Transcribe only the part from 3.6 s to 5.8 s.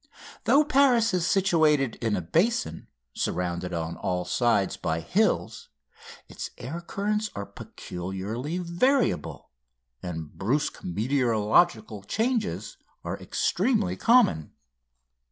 on all sides by hills,